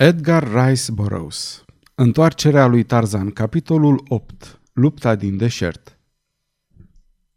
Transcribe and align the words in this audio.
Edgar 0.00 0.48
Rice 0.52 0.92
Burroughs 0.92 1.64
Întoarcerea 1.94 2.66
lui 2.66 2.82
Tarzan, 2.82 3.30
capitolul 3.30 4.04
8 4.08 4.60
Lupta 4.72 5.14
din 5.14 5.36
deșert 5.36 5.98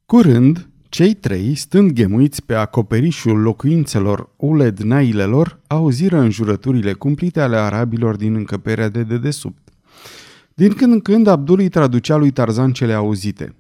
Curând, 0.06 0.70
cei 0.90 1.14
trei, 1.14 1.56
stând 1.56 1.92
ghemuiți 1.92 2.44
pe 2.44 2.54
acoperișul 2.54 3.40
locuințelor 3.40 4.30
uled 4.38 4.80
nailelor, 4.80 5.60
auziră 5.68 6.18
înjurăturile 6.18 6.94
cumplite 6.94 7.42
ale 7.42 7.56
arabilor 7.56 8.16
din 8.16 8.36
încăperea 8.36 8.90
de 8.90 9.04
dedesubt. 9.04 9.70
Din 10.54 10.74
când 10.74 10.94
în 10.94 11.00
când, 11.00 11.28
Abdul 11.28 11.60
îi 11.60 11.70
traducea 11.70 12.16
lui 12.16 12.32
Tarzan 12.32 12.72
cele 12.72 12.94
auzite. 12.94 13.56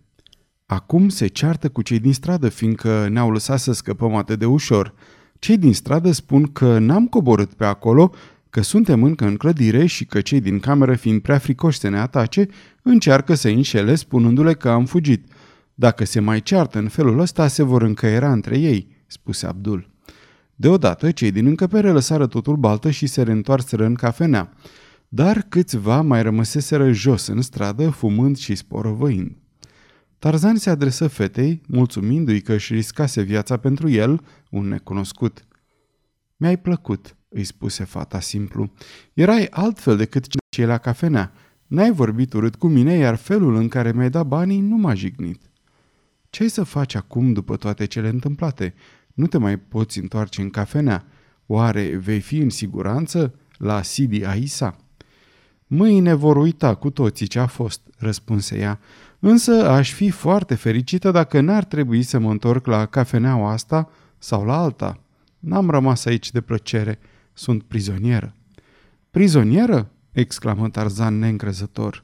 Acum 0.65 1.09
se 1.09 1.27
ceartă 1.27 1.69
cu 1.69 1.81
cei 1.81 1.99
din 1.99 2.13
stradă, 2.13 2.49
fiindcă 2.49 3.07
ne-au 3.07 3.31
lăsat 3.31 3.59
să 3.59 3.71
scăpăm 3.71 4.15
atât 4.15 4.39
de 4.39 4.45
ușor. 4.45 4.93
Cei 5.39 5.57
din 5.57 5.73
stradă 5.73 6.11
spun 6.11 6.43
că 6.43 6.79
n-am 6.79 7.07
coborât 7.07 7.53
pe 7.53 7.65
acolo, 7.65 8.11
că 8.51 8.61
suntem 8.61 9.03
încă 9.03 9.25
în 9.25 9.37
clădire 9.37 9.85
și 9.85 10.05
că 10.05 10.21
cei 10.21 10.39
din 10.39 10.59
cameră, 10.59 10.95
fiind 10.95 11.21
prea 11.21 11.37
fricoși 11.37 11.79
să 11.79 11.89
ne 11.89 11.99
atace, 11.99 12.47
încearcă 12.81 13.33
să 13.33 13.47
înșele 13.47 13.95
spunându-le 13.95 14.53
că 14.53 14.69
am 14.69 14.85
fugit. 14.85 15.31
Dacă 15.73 16.05
se 16.05 16.19
mai 16.19 16.41
ceartă 16.41 16.77
în 16.77 16.87
felul 16.87 17.19
ăsta, 17.19 17.47
se 17.47 17.63
vor 17.63 17.81
încăiera 17.81 18.31
între 18.31 18.57
ei, 18.57 18.87
spuse 19.07 19.45
Abdul. 19.45 19.89
Deodată, 20.55 21.11
cei 21.11 21.31
din 21.31 21.45
încăpere 21.45 21.91
lăsară 21.91 22.27
totul 22.27 22.55
baltă 22.55 22.89
și 22.89 23.07
se 23.07 23.21
reîntoarseră 23.21 23.85
în 23.85 23.93
cafenea. 23.93 24.53
Dar 25.07 25.45
câțiva 25.49 26.01
mai 26.01 26.21
rămăseseră 26.21 26.91
jos 26.91 27.27
în 27.27 27.41
stradă, 27.41 27.89
fumând 27.89 28.37
și 28.37 28.55
sporovăind. 28.55 29.35
Tarzan 30.19 30.55
se 30.55 30.69
adresă 30.69 31.07
fetei, 31.07 31.61
mulțumindu-i 31.67 32.41
că 32.41 32.53
își 32.53 32.73
riscase 32.73 33.21
viața 33.21 33.57
pentru 33.57 33.89
el, 33.89 34.21
un 34.49 34.67
necunoscut. 34.67 35.45
Mi-ai 36.37 36.57
plăcut, 36.57 37.15
îi 37.33 37.43
spuse 37.43 37.83
fata 37.83 38.19
simplu. 38.19 38.71
Erai 39.13 39.47
altfel 39.51 39.97
decât 39.97 40.25
cei 40.49 40.65
la 40.65 40.77
cafenea. 40.77 41.31
N-ai 41.67 41.91
vorbit 41.91 42.33
urât 42.33 42.55
cu 42.55 42.67
mine, 42.67 42.93
iar 42.93 43.15
felul 43.15 43.55
în 43.55 43.67
care 43.67 43.91
mi-ai 43.91 44.09
dat 44.09 44.25
banii 44.25 44.59
nu 44.59 44.75
m-a 44.75 44.93
jignit. 44.93 45.41
Ce 46.29 46.43
ai 46.43 46.49
să 46.49 46.63
faci 46.63 46.95
acum 46.95 47.33
după 47.33 47.55
toate 47.55 47.85
cele 47.85 48.09
întâmplate? 48.09 48.73
Nu 49.13 49.27
te 49.27 49.37
mai 49.37 49.57
poți 49.57 49.99
întoarce 49.99 50.41
în 50.41 50.49
cafenea? 50.49 51.05
Oare 51.45 51.95
vei 51.95 52.19
fi 52.19 52.37
în 52.37 52.49
siguranță 52.49 53.35
la 53.57 53.81
Sidi 53.81 54.25
Aisa? 54.25 54.75
Mâine 55.67 56.13
vor 56.13 56.37
uita 56.37 56.75
cu 56.75 56.89
toții 56.89 57.27
ce 57.27 57.39
a 57.39 57.45
fost, 57.45 57.81
răspunse 57.97 58.57
ea, 58.57 58.79
însă 59.19 59.69
aș 59.69 59.93
fi 59.93 60.09
foarte 60.09 60.55
fericită 60.55 61.11
dacă 61.11 61.41
n-ar 61.41 61.63
trebui 61.63 62.03
să 62.03 62.19
mă 62.19 62.31
întorc 62.31 62.65
la 62.65 62.85
cafeneaua 62.85 63.51
asta 63.51 63.89
sau 64.17 64.45
la 64.45 64.61
alta. 64.61 64.99
N-am 65.39 65.69
rămas 65.69 66.05
aici 66.05 66.31
de 66.31 66.41
plăcere, 66.41 66.99
sunt 67.33 67.63
prizonieră. 67.63 68.35
Prizonieră? 69.11 69.91
exclamă 70.11 70.69
Tarzan 70.69 71.19
neîncrezător. 71.19 72.03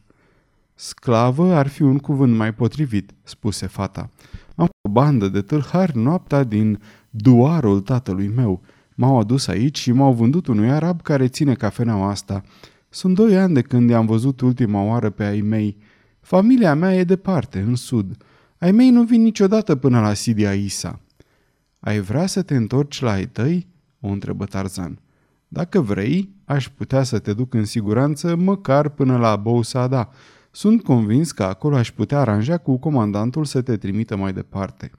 Sclavă 0.75 1.53
ar 1.53 1.67
fi 1.67 1.81
un 1.81 1.97
cuvânt 1.97 2.35
mai 2.35 2.53
potrivit, 2.53 3.11
spuse 3.23 3.67
fata. 3.67 4.09
Am 4.55 4.69
o 4.81 4.89
bandă 4.89 5.27
de 5.27 5.41
tâlhari 5.41 5.97
noaptea 5.97 6.43
din 6.43 6.81
duarul 7.09 7.79
tatălui 7.79 8.27
meu. 8.27 8.61
M-au 8.95 9.19
adus 9.19 9.47
aici 9.47 9.77
și 9.77 9.91
m-au 9.91 10.13
vândut 10.13 10.47
unui 10.47 10.71
arab 10.71 11.01
care 11.01 11.27
ține 11.27 11.53
cafeneaua 11.53 12.09
asta. 12.09 12.43
Sunt 12.89 13.15
doi 13.15 13.37
ani 13.37 13.53
de 13.53 13.61
când 13.61 13.89
i-am 13.89 14.05
văzut 14.05 14.41
ultima 14.41 14.81
oară 14.81 15.09
pe 15.09 15.23
ai 15.23 15.41
mei. 15.41 15.77
Familia 16.19 16.75
mea 16.75 16.95
e 16.95 17.03
departe, 17.03 17.59
în 17.59 17.75
sud. 17.75 18.23
Ai 18.57 18.71
mei 18.71 18.89
nu 18.89 19.03
vin 19.03 19.21
niciodată 19.21 19.75
până 19.75 19.99
la 19.99 20.13
Sidia 20.13 20.53
Isa. 20.53 20.99
Ai 21.79 21.99
vrea 21.99 22.25
să 22.25 22.41
te 22.41 22.55
întorci 22.55 23.01
la 23.01 23.11
ai 23.11 23.27
tăi? 23.27 23.67
o 23.99 24.07
întrebă 24.07 24.45
Tarzan. 24.45 24.99
Dacă 25.47 25.81
vrei, 25.81 26.35
aș 26.45 26.69
putea 26.69 27.03
să 27.03 27.19
te 27.19 27.33
duc 27.33 27.53
în 27.53 27.65
siguranță 27.65 28.35
măcar 28.35 28.89
până 28.89 29.17
la 29.17 29.35
Bousada. 29.35 30.09
Sunt 30.51 30.83
convins 30.83 31.31
că 31.31 31.43
acolo 31.43 31.75
aș 31.75 31.91
putea 31.91 32.19
aranja 32.19 32.57
cu 32.57 32.77
comandantul 32.77 33.45
să 33.45 33.61
te 33.61 33.77
trimită 33.77 34.15
mai 34.15 34.33
departe. 34.33 34.91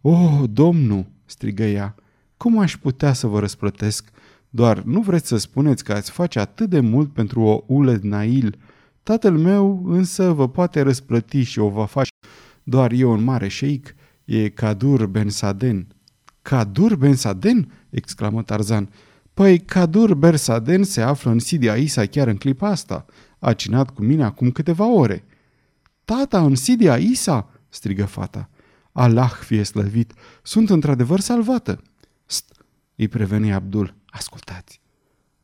Oh, 0.00 0.42
domnul!" 0.50 1.06
strigă 1.24 1.64
ea. 1.64 1.94
Cum 2.36 2.58
aș 2.58 2.76
putea 2.76 3.12
să 3.12 3.26
vă 3.26 3.38
răsplătesc? 3.38 4.10
Doar 4.50 4.82
nu 4.82 5.00
vreți 5.00 5.28
să 5.28 5.36
spuneți 5.36 5.84
că 5.84 5.92
ați 5.92 6.10
face 6.10 6.38
atât 6.38 6.70
de 6.70 6.80
mult 6.80 7.12
pentru 7.12 7.40
o 7.40 7.64
uled 7.66 8.02
Nail. 8.02 8.58
Tatăl 9.02 9.38
meu 9.38 9.82
însă 9.86 10.32
vă 10.32 10.48
poate 10.48 10.80
răsplăti 10.80 11.42
și 11.42 11.58
o 11.58 11.68
va 11.68 11.84
face. 11.84 12.10
Doar 12.62 12.92
e 12.92 13.04
un 13.04 13.24
mare 13.24 13.48
șeic. 13.48 13.94
E 14.24 14.48
Kadur 14.48 15.06
Ben 15.06 15.28
Saden. 15.28 15.86
Kadur 16.42 16.96
Ben 16.96 17.14
Saden? 17.14 17.72
exclamă 17.90 18.42
Tarzan. 18.42 18.88
Păi 19.34 19.58
Kadur 19.58 20.14
Bersaden 20.14 20.84
se 20.84 21.00
află 21.00 21.30
în 21.30 21.38
Sidia 21.38 21.76
Isa 21.76 22.06
chiar 22.06 22.28
în 22.28 22.36
clipa 22.36 22.68
asta. 22.68 23.04
A 23.38 23.52
cinat 23.52 23.90
cu 23.90 24.02
mine 24.02 24.24
acum 24.24 24.50
câteva 24.50 24.86
ore. 24.86 25.24
Tata 26.04 26.44
în 26.44 26.54
Sidia 26.54 26.96
Isa? 26.96 27.48
strigă 27.68 28.04
fata. 28.04 28.50
Allah 28.92 29.30
fie 29.30 29.62
slăvit, 29.62 30.12
sunt 30.42 30.70
într-adevăr 30.70 31.20
salvată. 31.20 31.82
St, 32.26 32.64
îi 32.96 33.08
preveni 33.08 33.52
Abdul. 33.52 33.94
Ascultați. 34.06 34.80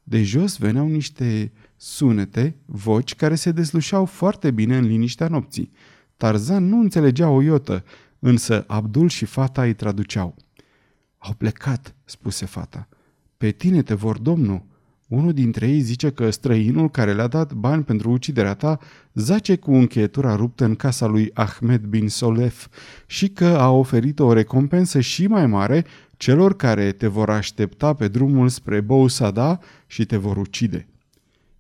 De 0.03 0.23
jos 0.23 0.57
veneau 0.57 0.89
niște 0.89 1.53
sunete, 1.77 2.57
voci 2.65 3.15
care 3.15 3.35
se 3.35 3.53
deslușeau 3.53 4.05
foarte 4.05 4.51
bine 4.51 4.77
în 4.77 4.87
liniștea 4.87 5.29
nopții. 5.29 5.73
Tarzan 6.17 6.69
nu 6.69 6.81
înțelegea 6.81 7.29
o 7.29 7.43
iotă, 7.43 7.85
însă 8.19 8.65
Abdul 8.67 9.09
și 9.09 9.25
fata 9.25 9.63
îi 9.63 9.75
traduceau. 9.75 10.37
Au 11.19 11.33
plecat, 11.33 11.95
spuse 12.05 12.45
fata. 12.45 12.89
Pe 13.39 13.51
tine 13.51 13.83
te 13.83 13.95
vor, 13.95 14.19
domnul. 14.19 14.63
Unul 15.09 15.33
dintre 15.33 15.69
ei 15.69 15.81
zice 15.81 16.11
că 16.11 16.31
străinul 16.31 16.91
care 16.91 17.15
le-a 17.15 17.27
dat 17.27 17.53
bani 17.53 17.85
pentru 17.85 18.11
uciderea 18.11 18.55
ta 18.55 18.79
zace 19.15 19.57
cu 19.57 19.73
încheietura 19.73 20.35
ruptă 20.35 20.65
în 20.65 20.75
casa 20.75 21.07
lui 21.07 21.31
Ahmed 21.35 21.85
bin 21.85 22.09
Solef 22.09 22.67
și 23.07 23.29
că 23.29 23.45
a 23.45 23.71
oferit 23.71 24.19
o 24.19 24.33
recompensă 24.33 25.01
și 25.01 25.27
mai 25.27 25.47
mare 25.47 25.85
celor 26.17 26.57
care 26.57 26.93
te 26.93 27.07
vor 27.07 27.31
aștepta 27.31 27.93
pe 27.93 28.09
drumul 28.09 28.49
spre 28.49 28.81
Bousada 28.81 29.59
și 29.87 30.05
te 30.05 30.17
vor 30.17 30.37
ucide. 30.37 30.89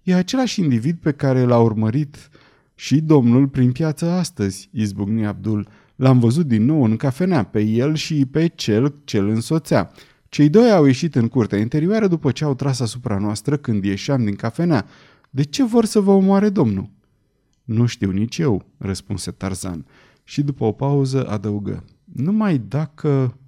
E 0.02 0.14
același 0.14 0.60
individ 0.60 0.98
pe 0.98 1.12
care 1.12 1.44
l-a 1.44 1.58
urmărit 1.58 2.28
și 2.74 3.00
domnul 3.00 3.48
prin 3.48 3.72
piață 3.72 4.10
astăzi, 4.10 4.68
izbucni 4.72 5.26
Abdul. 5.26 5.68
L-am 5.96 6.18
văzut 6.18 6.46
din 6.46 6.64
nou 6.64 6.84
în 6.84 6.96
cafenea, 6.96 7.42
pe 7.42 7.60
el 7.60 7.94
și 7.94 8.26
pe 8.26 8.46
cel 8.46 8.94
ce 9.04 9.18
îl 9.18 9.28
însoțea. 9.28 9.92
Cei 10.28 10.48
doi 10.48 10.70
au 10.70 10.84
ieșit 10.84 11.14
în 11.14 11.28
curtea 11.28 11.58
interioară 11.58 12.06
după 12.06 12.30
ce 12.30 12.44
au 12.44 12.54
tras 12.54 12.80
asupra 12.80 13.18
noastră 13.18 13.56
când 13.56 13.84
ieșeam 13.84 14.24
din 14.24 14.34
cafenea. 14.34 14.86
De 15.30 15.42
ce 15.42 15.64
vor 15.64 15.84
să 15.84 16.00
vă 16.00 16.10
omoare 16.10 16.48
domnul? 16.48 16.90
Nu 17.64 17.86
știu 17.86 18.10
nici 18.10 18.38
eu, 18.38 18.64
răspunse 18.78 19.30
Tarzan 19.30 19.86
și 20.24 20.42
după 20.42 20.64
o 20.64 20.72
pauză 20.72 21.28
adăugă. 21.28 21.84
Numai 22.04 22.58
dacă... 22.58 23.38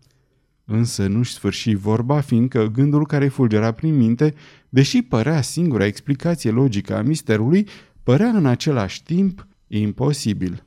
Însă 0.65 1.07
nu-și 1.07 1.33
sfârși 1.33 1.75
vorba, 1.75 2.21
fiindcă 2.21 2.67
gândul 2.67 3.07
care 3.07 3.29
fulgera 3.29 3.73
prin 3.73 3.97
minte, 3.97 4.35
deși 4.69 5.03
părea 5.03 5.41
singura 5.41 5.85
explicație 5.85 6.51
logică 6.51 6.97
a 6.97 7.03
misterului, 7.03 7.69
părea 8.03 8.29
în 8.29 8.47
același 8.47 9.03
timp 9.03 9.47
imposibil. 9.67 10.65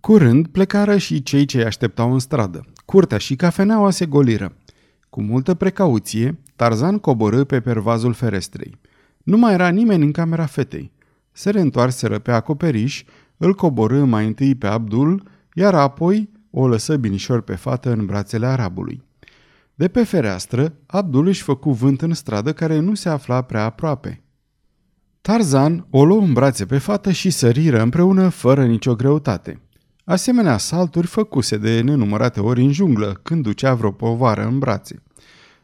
Curând 0.00 0.46
plecară 0.46 0.96
și 0.96 1.22
cei 1.22 1.44
ce 1.44 1.64
așteptau 1.64 2.12
în 2.12 2.18
stradă. 2.18 2.64
Curtea 2.84 3.18
și 3.18 3.36
cafeneaua 3.36 3.90
se 3.90 4.06
goliră. 4.06 4.56
Cu 5.14 5.22
multă 5.22 5.54
precauție, 5.54 6.38
Tarzan 6.56 6.98
coborâ 6.98 7.44
pe 7.44 7.60
pervazul 7.60 8.12
ferestrei. 8.12 8.78
Nu 9.22 9.36
mai 9.36 9.52
era 9.52 9.68
nimeni 9.68 10.04
în 10.04 10.12
camera 10.12 10.46
fetei. 10.46 10.92
Se 11.32 11.50
reîntoarseră 11.50 12.18
pe 12.18 12.32
acoperiș, 12.32 13.04
îl 13.36 13.54
coborâ 13.54 14.04
mai 14.04 14.26
întâi 14.26 14.54
pe 14.54 14.66
Abdul, 14.66 15.22
iar 15.52 15.74
apoi 15.74 16.30
o 16.50 16.68
lăsă 16.68 16.96
binișor 16.96 17.40
pe 17.40 17.54
fată 17.54 17.92
în 17.92 18.06
brațele 18.06 18.46
arabului. 18.46 19.02
De 19.74 19.88
pe 19.88 20.04
fereastră, 20.04 20.74
Abdul 20.86 21.26
își 21.26 21.42
făcu 21.42 21.70
vânt 21.70 22.02
în 22.02 22.14
stradă 22.14 22.52
care 22.52 22.78
nu 22.78 22.94
se 22.94 23.08
afla 23.08 23.42
prea 23.42 23.64
aproape. 23.64 24.22
Tarzan 25.20 25.86
o 25.90 26.04
luă 26.04 26.20
în 26.20 26.32
brațe 26.32 26.66
pe 26.66 26.78
fată 26.78 27.10
și 27.10 27.30
săriră 27.30 27.82
împreună 27.82 28.28
fără 28.28 28.64
nicio 28.64 28.94
greutate. 28.94 29.60
Asemenea 30.04 30.58
salturi 30.58 31.06
făcuse 31.06 31.56
de 31.56 31.80
nenumărate 31.80 32.40
ori 32.40 32.62
în 32.62 32.72
junglă, 32.72 33.20
când 33.22 33.42
ducea 33.42 33.74
vreo 33.74 33.90
povară 33.90 34.46
în 34.46 34.58
brațe. 34.58 35.02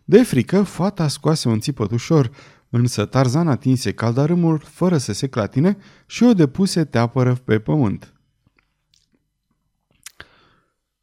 De 0.04 0.22
frică, 0.22 0.62
fata 0.62 1.08
scoase 1.08 1.48
un 1.48 1.60
țipăt 1.60 1.90
ușor, 1.90 2.30
însă 2.70 3.04
Tarzan 3.04 3.48
atinse 3.48 3.92
caldarâmul 3.92 4.58
fără 4.58 4.98
să 4.98 5.12
se 5.12 5.26
clatine 5.26 5.76
și 6.06 6.22
o 6.22 6.32
depuse 6.32 6.84
teapără 6.84 7.34
pe 7.34 7.58
pământ. 7.58 8.12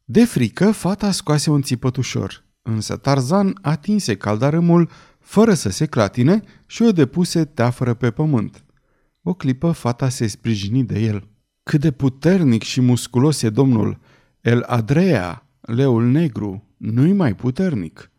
De 0.04 0.24
frică, 0.24 0.70
fata 0.70 1.10
scoase 1.10 1.50
un 1.50 1.62
țipăt 1.62 1.96
ușor, 1.96 2.44
însă 2.62 2.96
Tarzan 2.96 3.58
atinse 3.62 4.16
caldarâmul 4.16 4.90
fără 5.18 5.54
să 5.54 5.68
se 5.68 5.86
clatine 5.86 6.42
și 6.66 6.82
o 6.82 6.92
depuse 6.92 7.44
teafără 7.44 7.94
pe 7.94 8.10
pământ. 8.10 8.64
O 9.22 9.34
clipă 9.34 9.72
fata 9.72 10.08
se 10.08 10.26
sprijini 10.26 10.84
de 10.84 10.98
el. 10.98 11.28
Cât 11.68 11.80
de 11.80 11.90
puternic 11.90 12.62
și 12.62 12.80
musculos 12.80 13.42
e 13.42 13.50
domnul 13.50 13.98
El 14.40 14.62
Adrea, 14.62 15.46
leul 15.60 16.04
negru, 16.04 16.64
nu-i 16.76 17.12
mai 17.12 17.34
puternic. 17.34 18.10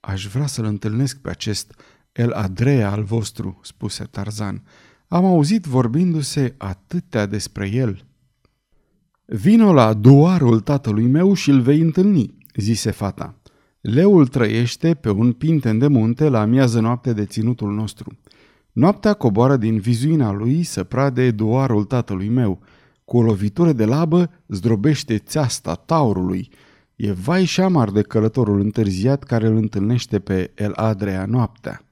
Aș 0.00 0.26
vrea 0.26 0.46
să-l 0.46 0.64
întâlnesc 0.64 1.18
pe 1.18 1.30
acest 1.30 1.74
El 2.12 2.32
Adrea 2.32 2.90
al 2.90 3.02
vostru, 3.02 3.60
spuse 3.62 4.04
Tarzan. 4.04 4.62
Am 5.08 5.24
auzit 5.24 5.64
vorbindu-se 5.64 6.54
atâtea 6.56 7.26
despre 7.26 7.70
el. 7.72 8.04
Vino 9.24 9.72
la 9.72 9.94
duarul 9.94 10.60
tatălui 10.60 11.06
meu 11.06 11.34
și 11.34 11.50
îl 11.50 11.60
vei 11.60 11.80
întâlni, 11.80 12.34
zise 12.54 12.90
fata. 12.90 13.40
Leul 13.80 14.26
trăiește 14.26 14.94
pe 14.94 15.10
un 15.10 15.32
pinten 15.32 15.78
de 15.78 15.86
munte 15.86 16.28
la 16.28 16.44
miază 16.44 16.80
noapte 16.80 17.12
de 17.12 17.24
ținutul 17.24 17.74
nostru. 17.74 18.18
Noaptea 18.72 19.14
coboară 19.14 19.56
din 19.56 19.78
vizuina 19.78 20.32
lui 20.32 20.62
să 20.62 20.84
prade 20.84 21.30
duarul 21.30 21.84
tatălui 21.84 22.28
meu. 22.28 22.62
Cu 23.08 23.16
o 23.16 23.22
lovitură 23.22 23.72
de 23.72 23.84
labă 23.84 24.30
zdrobește 24.46 25.18
țeasta 25.18 25.74
taurului. 25.74 26.50
E 26.96 27.12
vai 27.12 27.44
și 27.44 27.60
amar 27.60 27.90
de 27.90 28.02
călătorul 28.02 28.60
întârziat 28.60 29.22
care 29.22 29.46
îl 29.46 29.56
întâlnește 29.56 30.18
pe 30.18 30.50
El 30.56 30.72
Adrea 30.74 31.24
noaptea. 31.26 31.84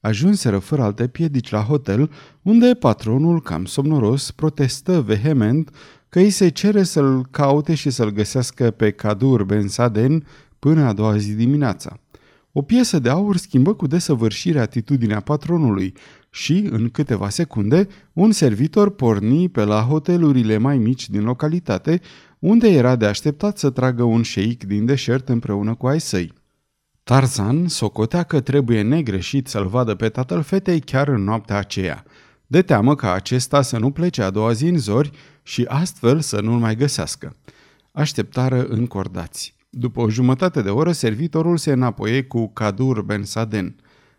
Ajunseră 0.00 0.58
fără 0.58 0.82
alte 0.82 1.08
piedici 1.08 1.50
la 1.50 1.60
hotel, 1.60 2.10
unde 2.42 2.74
patronul, 2.74 3.42
cam 3.42 3.64
somnoros, 3.64 4.30
protestă 4.30 5.00
vehement 5.00 5.70
că 6.08 6.18
îi 6.18 6.30
se 6.30 6.48
cere 6.48 6.82
să-l 6.82 7.26
caute 7.30 7.74
și 7.74 7.90
să-l 7.90 8.10
găsească 8.10 8.70
pe 8.70 8.90
Kadur 8.90 9.44
Ben 9.44 9.68
Saden 9.68 10.26
până 10.58 10.84
a 10.84 10.92
doua 10.92 11.16
zi 11.16 11.32
dimineața. 11.32 12.00
O 12.52 12.62
piesă 12.62 12.98
de 12.98 13.08
aur 13.08 13.36
schimbă 13.36 13.74
cu 13.74 13.86
desăvârșire 13.86 14.60
atitudinea 14.60 15.20
patronului 15.20 15.94
și, 16.38 16.68
în 16.70 16.88
câteva 16.88 17.28
secunde, 17.28 17.88
un 18.12 18.32
servitor 18.32 18.90
porni 18.90 19.48
pe 19.48 19.64
la 19.64 19.80
hotelurile 19.80 20.56
mai 20.56 20.78
mici 20.78 21.10
din 21.10 21.22
localitate, 21.22 22.00
unde 22.38 22.68
era 22.68 22.96
de 22.96 23.06
așteptat 23.06 23.58
să 23.58 23.70
tragă 23.70 24.02
un 24.02 24.22
șeic 24.22 24.64
din 24.64 24.84
deșert 24.84 25.28
împreună 25.28 25.74
cu 25.74 25.86
ai 25.86 26.00
săi. 26.00 26.32
Tarzan 27.02 27.68
socotea 27.68 28.22
că 28.22 28.40
trebuie 28.40 28.82
negreșit 28.82 29.48
să-l 29.48 29.66
vadă 29.66 29.94
pe 29.94 30.08
tatăl 30.08 30.42
fetei 30.42 30.80
chiar 30.80 31.08
în 31.08 31.24
noaptea 31.24 31.56
aceea, 31.56 32.04
de 32.46 32.62
teamă 32.62 32.94
ca 32.94 33.12
acesta 33.12 33.62
să 33.62 33.78
nu 33.78 33.90
plece 33.90 34.22
a 34.22 34.30
doua 34.30 34.52
zi 34.52 34.66
în 34.66 34.78
zori 34.78 35.10
și 35.42 35.64
astfel 35.68 36.20
să 36.20 36.40
nu-l 36.40 36.58
mai 36.58 36.76
găsească. 36.76 37.36
Așteptară 37.92 38.66
încordați. 38.66 39.54
După 39.70 40.00
o 40.00 40.10
jumătate 40.10 40.62
de 40.62 40.70
oră, 40.70 40.92
servitorul 40.92 41.56
se 41.56 41.72
înapoie 41.72 42.22
cu 42.22 42.48
Kadur 42.48 43.02
Ben 43.02 43.24
Saden. 43.24 43.76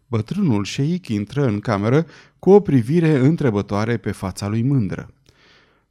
Bătrânul 0.10 0.64
șeic 0.64 1.08
intră 1.08 1.46
în 1.46 1.60
cameră 1.60 2.06
cu 2.40 2.50
o 2.50 2.60
privire 2.60 3.18
întrebătoare 3.18 3.98
pe 3.98 4.12
fața 4.12 4.48
lui 4.48 4.62
mândră. 4.62 5.14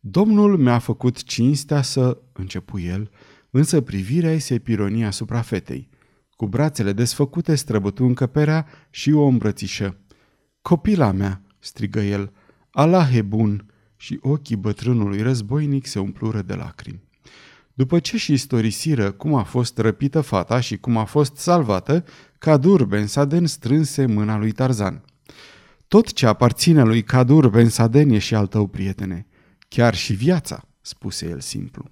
Domnul 0.00 0.56
mi-a 0.56 0.78
făcut 0.78 1.22
cinstea 1.22 1.82
să, 1.82 2.18
începu 2.32 2.78
el, 2.78 3.10
însă 3.50 3.80
privirea 3.80 4.32
ei 4.32 4.38
se 4.38 4.58
pironia 4.58 5.06
asupra 5.06 5.40
fetei. 5.40 5.88
Cu 6.30 6.46
brațele 6.46 6.92
desfăcute 6.92 7.54
străbătu 7.54 8.04
încăperea 8.04 8.66
și 8.90 9.12
o 9.12 9.24
îmbrățișă. 9.24 9.96
Copila 10.62 11.12
mea!" 11.12 11.42
strigă 11.58 12.00
el. 12.00 12.32
Allah 12.70 13.14
e 13.14 13.22
bun!" 13.22 13.66
Și 13.96 14.18
ochii 14.22 14.56
bătrânului 14.56 15.22
războinic 15.22 15.86
se 15.86 15.98
umplură 15.98 16.42
de 16.42 16.54
lacrimi. 16.54 17.07
După 17.78 17.98
ce 17.98 18.16
și 18.16 18.32
istorisiră 18.32 19.10
cum 19.10 19.34
a 19.34 19.42
fost 19.42 19.78
răpită 19.78 20.20
fata 20.20 20.60
și 20.60 20.76
cum 20.76 20.96
a 20.96 21.04
fost 21.04 21.36
salvată, 21.36 22.04
Cadur 22.38 22.84
Ben 22.84 23.06
Saden 23.06 23.46
strânse 23.46 24.06
mâna 24.06 24.38
lui 24.38 24.52
Tarzan. 24.52 25.04
Tot 25.88 26.12
ce 26.12 26.26
aparține 26.26 26.82
lui 26.82 27.02
Cadur 27.02 27.48
Ben 27.48 27.69
Saden 27.69 28.10
e 28.10 28.19
și 28.19 28.34
al 28.34 28.46
tău, 28.46 28.66
prietene. 28.66 29.26
Chiar 29.69 29.94
și 29.94 30.12
viața, 30.12 30.62
spuse 30.80 31.28
el 31.28 31.40
simplu. 31.40 31.84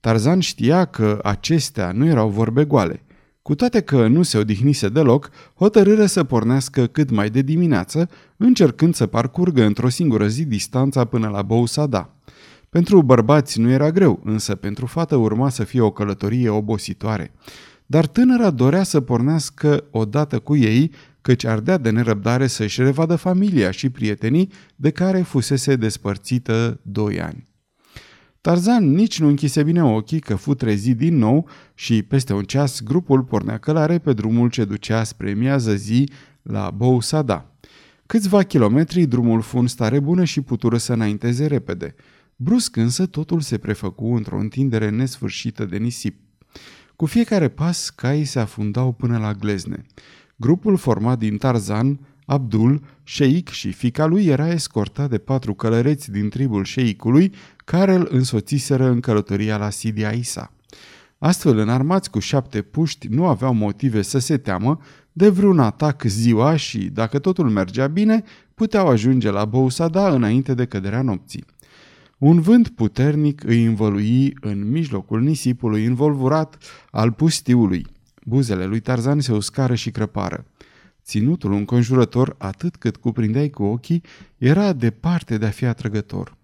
Tarzan 0.00 0.40
știa 0.40 0.84
că 0.84 1.18
acestea 1.22 1.92
nu 1.92 2.06
erau 2.06 2.28
vorbe 2.28 2.64
goale. 2.64 3.02
Cu 3.42 3.54
toate 3.54 3.80
că 3.80 4.06
nu 4.06 4.22
se 4.22 4.38
odihnise 4.38 4.88
deloc, 4.88 5.30
hotărâre 5.54 6.06
să 6.06 6.24
pornească 6.24 6.86
cât 6.86 7.10
mai 7.10 7.30
de 7.30 7.42
dimineață, 7.42 8.08
încercând 8.36 8.94
să 8.94 9.06
parcurgă 9.06 9.64
într-o 9.64 9.88
singură 9.88 10.26
zi 10.26 10.44
distanța 10.44 11.04
până 11.04 11.28
la 11.28 11.42
Bousada. 11.42 12.12
Pentru 12.70 13.02
bărbați 13.02 13.60
nu 13.60 13.70
era 13.70 13.90
greu, 13.90 14.20
însă 14.24 14.54
pentru 14.54 14.86
fată 14.86 15.16
urma 15.16 15.48
să 15.48 15.64
fie 15.64 15.80
o 15.80 15.90
călătorie 15.90 16.48
obositoare. 16.48 17.32
Dar 17.86 18.06
tânăra 18.06 18.50
dorea 18.50 18.82
să 18.82 19.00
pornească 19.00 19.84
odată 19.90 20.38
cu 20.38 20.56
ei, 20.56 20.92
căci 21.20 21.44
ardea 21.44 21.78
de 21.78 21.90
nerăbdare 21.90 22.46
să-și 22.46 22.82
revadă 22.82 23.16
familia 23.16 23.70
și 23.70 23.90
prietenii 23.90 24.52
de 24.76 24.90
care 24.90 25.22
fusese 25.22 25.76
despărțită 25.76 26.80
doi 26.82 27.20
ani. 27.20 27.46
Tarzan 28.40 28.90
nici 28.90 29.20
nu 29.20 29.26
închise 29.28 29.62
bine 29.62 29.84
ochii 29.84 30.20
că 30.20 30.34
fu 30.34 30.54
trezit 30.54 30.96
din 30.96 31.16
nou 31.16 31.48
și 31.74 32.02
peste 32.02 32.32
un 32.32 32.42
ceas 32.42 32.82
grupul 32.82 33.22
pornea 33.22 33.58
călare 33.58 33.98
pe 33.98 34.12
drumul 34.12 34.50
ce 34.50 34.64
ducea 34.64 35.04
spre 35.04 35.32
miază 35.32 35.74
zi 35.74 36.10
la 36.42 36.70
Bousada. 36.70 37.52
Câțiva 38.06 38.42
kilometri 38.42 39.06
drumul 39.06 39.40
fu 39.40 39.58
în 39.58 39.66
stare 39.66 40.00
bună 40.00 40.24
și 40.24 40.40
putură 40.40 40.76
să 40.76 40.92
înainteze 40.92 41.46
repede. 41.46 41.94
Brusc 42.40 42.76
însă 42.76 43.06
totul 43.06 43.40
se 43.40 43.58
prefăcu 43.58 44.06
într-o 44.06 44.38
întindere 44.38 44.88
nesfârșită 44.90 45.64
de 45.64 45.76
nisip. 45.76 46.20
Cu 46.96 47.06
fiecare 47.06 47.48
pas, 47.48 47.90
caii 47.90 48.24
se 48.24 48.38
afundau 48.38 48.92
până 48.92 49.18
la 49.18 49.32
glezne. 49.32 49.86
Grupul 50.36 50.76
format 50.76 51.18
din 51.18 51.36
Tarzan, 51.36 51.98
Abdul, 52.24 52.82
șeic 53.02 53.48
și 53.48 53.72
fica 53.72 54.06
lui 54.06 54.26
era 54.26 54.50
escortat 54.50 55.10
de 55.10 55.18
patru 55.18 55.54
călăreți 55.54 56.10
din 56.10 56.28
tribul 56.28 56.64
șeicului 56.64 57.32
care 57.56 57.94
îl 57.94 58.08
însoțiseră 58.10 58.86
în 58.86 59.00
călătoria 59.00 59.56
la 59.56 59.70
Sidia 59.70 60.10
Isa. 60.10 60.52
Astfel, 61.18 61.58
înarmați 61.58 62.10
cu 62.10 62.18
șapte 62.18 62.62
puști, 62.62 63.08
nu 63.08 63.26
aveau 63.26 63.54
motive 63.54 64.02
să 64.02 64.18
se 64.18 64.36
teamă 64.36 64.80
de 65.12 65.28
vreun 65.28 65.58
atac 65.58 66.02
ziua 66.02 66.56
și, 66.56 66.78
dacă 66.78 67.18
totul 67.18 67.50
mergea 67.50 67.86
bine, 67.86 68.22
puteau 68.54 68.88
ajunge 68.88 69.30
la 69.30 69.44
Bousada 69.44 70.08
înainte 70.08 70.54
de 70.54 70.66
căderea 70.66 71.02
nopții. 71.02 71.44
Un 72.18 72.40
vânt 72.40 72.68
puternic 72.68 73.44
îi 73.44 73.64
învălui 73.64 74.36
în 74.40 74.70
mijlocul 74.70 75.20
nisipului 75.20 75.84
învolvurat 75.84 76.58
al 76.90 77.12
pustiului. 77.12 77.86
Buzele 78.24 78.64
lui 78.64 78.80
Tarzan 78.80 79.20
se 79.20 79.32
uscară 79.32 79.74
și 79.74 79.90
crăpară. 79.90 80.46
Ținutul 81.04 81.52
înconjurător, 81.52 82.34
atât 82.38 82.76
cât 82.76 82.96
cuprindeai 82.96 83.50
cu 83.50 83.62
ochii, 83.62 84.02
era 84.36 84.72
departe 84.72 85.38
de 85.38 85.46
a 85.46 85.50
fi 85.50 85.64
atrăgător. 85.64 86.36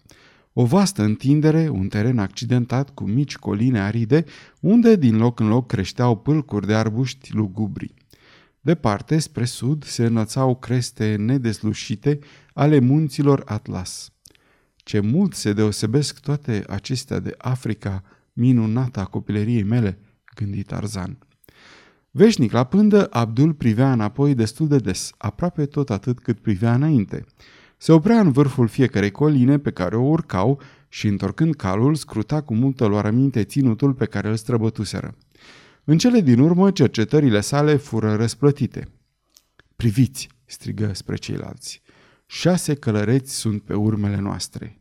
O 0.53 0.65
vastă 0.65 1.03
întindere, 1.03 1.69
un 1.69 1.87
teren 1.87 2.19
accidentat 2.19 2.89
cu 2.89 3.03
mici 3.03 3.37
coline 3.37 3.79
aride, 3.79 4.23
unde 4.59 4.95
din 4.95 5.17
loc 5.17 5.39
în 5.39 5.47
loc 5.47 5.67
creșteau 5.67 6.17
pâlcuri 6.17 6.67
de 6.67 6.73
arbuști 6.73 7.33
lugubri. 7.33 7.93
Departe, 8.61 9.19
spre 9.19 9.45
sud, 9.45 9.83
se 9.83 10.05
înălțau 10.05 10.55
creste 10.55 11.15
nedeslușite 11.15 12.19
ale 12.53 12.79
munților 12.79 13.41
Atlas. 13.45 14.14
Ce 14.85 14.99
mult 14.99 15.33
se 15.33 15.53
deosebesc 15.53 16.19
toate 16.19 16.63
acestea 16.67 17.19
de 17.19 17.35
Africa, 17.37 18.03
minunata 18.33 19.01
a 19.01 19.05
copilăriei 19.05 19.63
mele, 19.63 19.99
gândi 20.35 20.63
Tarzan. 20.63 21.17
Veșnic 22.11 22.51
la 22.51 22.63
pândă, 22.63 23.07
Abdul 23.09 23.53
privea 23.53 23.91
înapoi 23.91 24.33
destul 24.35 24.67
de 24.67 24.77
des, 24.77 25.11
aproape 25.17 25.65
tot 25.65 25.89
atât 25.89 26.19
cât 26.19 26.39
privea 26.39 26.73
înainte. 26.73 27.25
Se 27.77 27.91
oprea 27.91 28.19
în 28.19 28.31
vârful 28.31 28.67
fiecarei 28.67 29.11
coline 29.11 29.59
pe 29.59 29.71
care 29.71 29.95
o 29.95 30.03
urcau 30.03 30.61
și, 30.87 31.07
întorcând 31.07 31.55
calul, 31.55 31.95
scruta 31.95 32.41
cu 32.41 32.53
multă 32.53 32.85
luarăminte 32.85 33.43
ținutul 33.43 33.93
pe 33.93 34.05
care 34.05 34.27
îl 34.27 34.35
străbătuseră. 34.35 35.17
În 35.83 35.97
cele 35.97 36.21
din 36.21 36.39
urmă, 36.39 36.71
cercetările 36.71 37.41
sale 37.41 37.75
fură 37.75 38.15
răsplătite. 38.15 38.87
Priviți!" 39.75 40.29
strigă 40.45 40.93
spre 40.93 41.15
ceilalți. 41.15 41.83
Șase 42.25 42.73
călăreți 42.73 43.35
sunt 43.35 43.61
pe 43.61 43.73
urmele 43.73 44.19
noastre. 44.21 44.79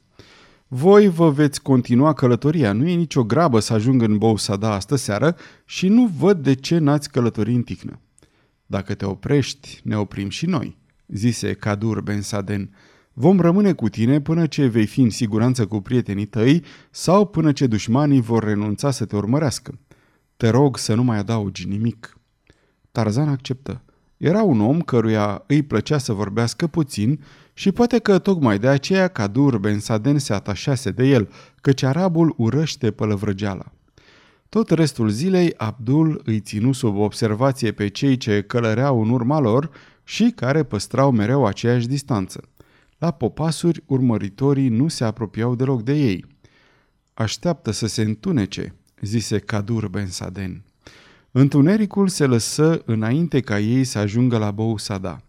Voi 0.68 1.08
vă 1.08 1.30
veți 1.30 1.62
continua 1.62 2.12
călătoria, 2.12 2.72
nu 2.72 2.88
e 2.88 2.94
nicio 2.94 3.24
grabă 3.24 3.60
să 3.60 3.72
ajung 3.72 4.02
în 4.02 4.18
Bousada 4.18 4.74
astă 4.74 4.96
seară 4.96 5.36
și 5.64 5.88
nu 5.88 6.10
văd 6.18 6.42
de 6.42 6.54
ce 6.54 6.78
n-ați 6.78 7.10
călători 7.10 7.54
în 7.54 7.62
ticnă. 7.62 8.00
Dacă 8.70 8.94
te 8.94 9.04
oprești, 9.04 9.80
ne 9.84 9.96
oprim 9.96 10.28
și 10.28 10.46
noi, 10.46 10.76
zise 11.06 11.52
Cadur 11.52 12.00
Ben 12.00 12.22
Saden. 12.22 12.74
Vom 13.12 13.40
rămâne 13.40 13.72
cu 13.72 13.88
tine 13.88 14.20
până 14.20 14.46
ce 14.46 14.66
vei 14.66 14.86
fi 14.86 15.00
în 15.00 15.10
siguranță 15.10 15.66
cu 15.66 15.80
prietenii 15.80 16.26
tăi 16.26 16.64
sau 16.90 17.26
până 17.26 17.52
ce 17.52 17.66
dușmanii 17.66 18.20
vor 18.20 18.44
renunța 18.44 18.90
să 18.90 19.04
te 19.04 19.16
urmărească. 19.16 19.78
Te 20.36 20.48
rog 20.48 20.78
să 20.78 20.94
nu 20.94 21.02
mai 21.02 21.18
adaugi 21.18 21.68
nimic. 21.68 22.18
Tarzan 22.92 23.28
acceptă. 23.28 23.82
Era 24.16 24.42
un 24.42 24.60
om 24.60 24.80
căruia 24.80 25.44
îi 25.46 25.62
plăcea 25.62 25.98
să 25.98 26.12
vorbească 26.12 26.66
puțin 26.66 27.24
și 27.52 27.72
poate 27.72 27.98
că 27.98 28.18
tocmai 28.18 28.58
de 28.58 28.68
aceea 28.68 29.08
Cadur 29.08 29.58
Ben 29.58 29.78
Saden 29.78 30.18
se 30.18 30.32
atașase 30.32 30.90
de 30.90 31.06
el, 31.06 31.28
căci 31.60 31.82
arabul 31.82 32.34
urăște 32.36 32.90
pălăvrăgeala. 32.90 33.72
Tot 34.50 34.70
restul 34.70 35.08
zilei, 35.08 35.54
Abdul 35.56 36.20
îi 36.24 36.40
ținu 36.40 36.72
sub 36.72 36.96
observație 36.96 37.72
pe 37.72 37.88
cei 37.88 38.16
ce 38.16 38.42
călăreau 38.42 39.02
în 39.02 39.10
urma 39.10 39.38
lor 39.38 39.70
și 40.04 40.32
care 40.36 40.62
păstrau 40.62 41.10
mereu 41.10 41.46
aceeași 41.46 41.86
distanță. 41.86 42.40
La 42.98 43.10
popasuri, 43.10 43.82
urmăritorii 43.86 44.68
nu 44.68 44.88
se 44.88 45.04
apropiau 45.04 45.54
deloc 45.54 45.82
de 45.82 45.92
ei. 45.92 46.24
Așteaptă 47.14 47.70
să 47.70 47.86
se 47.86 48.02
întunece, 48.02 48.74
zise 49.00 49.38
Cadur 49.38 49.88
Ben 49.88 50.08
Saden. 50.08 50.62
Întunericul 51.30 52.08
se 52.08 52.26
lăsă 52.26 52.82
înainte 52.84 53.40
ca 53.40 53.58
ei 53.58 53.84
să 53.84 53.98
ajungă 53.98 54.38
la 54.38 54.50
Bou 54.50 54.76
Sada. 54.76 55.20